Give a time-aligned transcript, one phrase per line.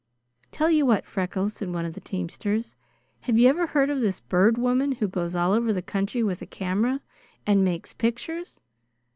[0.51, 2.75] "Tell you what, Freckles," said one of the teamsters.
[3.25, 6.41] "Have you ever heard of this Bird Woman who goes all over the country with
[6.41, 7.01] a camera
[7.45, 8.59] and makes pictures?